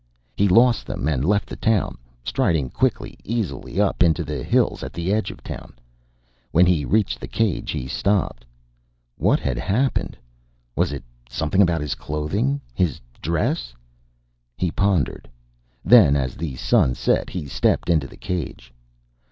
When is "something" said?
11.29-11.61